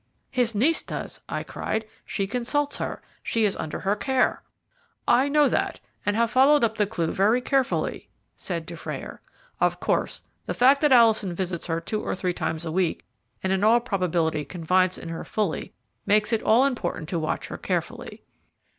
"His 0.31 0.55
niece 0.55 0.81
does," 0.81 1.21
I 1.29 1.43
cried. 1.43 1.85
"She 2.07 2.25
consults 2.25 2.77
her 2.77 3.03
she 3.21 3.45
is 3.45 3.55
under 3.57 3.81
her 3.81 3.95
care." 3.95 4.41
"I 5.07 5.29
know 5.29 5.47
that, 5.47 5.79
and 6.07 6.15
have 6.15 6.31
followed 6.31 6.63
up 6.63 6.77
the 6.77 6.87
clue 6.87 7.11
very 7.11 7.39
carefully," 7.39 8.09
said 8.35 8.65
Dufrayer. 8.65 9.21
"Of 9.59 9.79
course, 9.79 10.23
the 10.47 10.55
fact 10.55 10.81
that 10.81 10.91
Alison 10.91 11.35
visits 11.35 11.67
her 11.67 11.79
two 11.79 12.01
or 12.01 12.15
three 12.15 12.33
times 12.33 12.65
a 12.65 12.71
week, 12.71 13.05
and 13.43 13.53
in 13.53 13.63
all 13.63 13.79
probability 13.79 14.43
confides 14.43 14.97
in 14.97 15.09
her 15.09 15.23
fully, 15.23 15.71
makes 16.07 16.33
it 16.33 16.41
all 16.41 16.65
important 16.65 17.07
to 17.09 17.19
watch 17.19 17.49
her 17.49 17.59
carefully. 17.59 18.23